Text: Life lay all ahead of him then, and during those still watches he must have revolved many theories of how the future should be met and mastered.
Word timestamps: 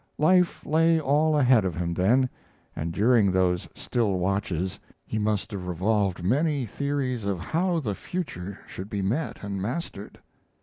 Life 0.17 0.65
lay 0.65 0.99
all 0.99 1.37
ahead 1.37 1.63
of 1.63 1.75
him 1.75 1.93
then, 1.93 2.27
and 2.75 2.91
during 2.91 3.31
those 3.31 3.67
still 3.75 4.13
watches 4.17 4.79
he 5.05 5.19
must 5.19 5.51
have 5.51 5.67
revolved 5.67 6.23
many 6.23 6.65
theories 6.65 7.23
of 7.23 7.37
how 7.39 7.79
the 7.79 7.93
future 7.93 8.57
should 8.65 8.89
be 8.89 9.03
met 9.03 9.43
and 9.43 9.61
mastered. 9.61 10.19